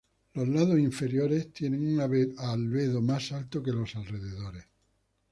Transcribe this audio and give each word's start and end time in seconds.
Los 0.33 0.47
lados 0.47 0.79
interiores 0.79 1.53
tienen 1.53 1.85
un 1.87 1.99
albedo 2.01 3.01
más 3.03 3.31
alto 3.33 3.61
que 3.61 3.69
los 3.71 3.95
alrededores. 3.95 4.65